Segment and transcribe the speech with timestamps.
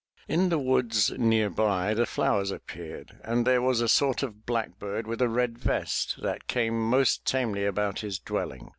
[0.27, 5.21] In the woods nearby the flowers appeared and there was a sort of blackbird with
[5.21, 8.69] a red vest that came most tamely about his dwelling.